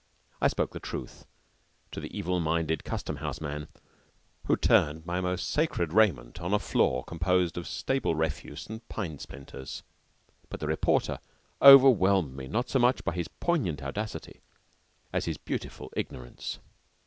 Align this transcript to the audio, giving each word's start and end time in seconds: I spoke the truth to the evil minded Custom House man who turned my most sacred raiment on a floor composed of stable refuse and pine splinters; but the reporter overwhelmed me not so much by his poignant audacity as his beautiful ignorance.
I 0.41 0.47
spoke 0.47 0.71
the 0.71 0.79
truth 0.79 1.27
to 1.91 1.99
the 1.99 2.09
evil 2.17 2.39
minded 2.39 2.83
Custom 2.83 3.17
House 3.17 3.39
man 3.39 3.67
who 4.47 4.57
turned 4.57 5.05
my 5.05 5.21
most 5.21 5.47
sacred 5.47 5.93
raiment 5.93 6.41
on 6.41 6.55
a 6.55 6.57
floor 6.57 7.03
composed 7.03 7.55
of 7.55 7.67
stable 7.67 8.15
refuse 8.15 8.65
and 8.65 8.81
pine 8.89 9.19
splinters; 9.19 9.83
but 10.49 10.59
the 10.59 10.65
reporter 10.65 11.19
overwhelmed 11.61 12.35
me 12.35 12.47
not 12.47 12.67
so 12.67 12.79
much 12.79 13.03
by 13.03 13.13
his 13.13 13.27
poignant 13.27 13.83
audacity 13.83 14.41
as 15.13 15.25
his 15.25 15.37
beautiful 15.37 15.93
ignorance. 15.95 16.57